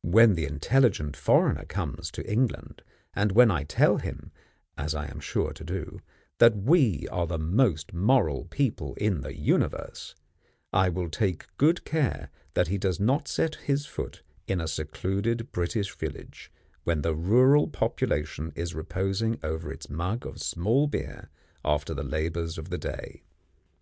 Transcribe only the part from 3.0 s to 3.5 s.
and when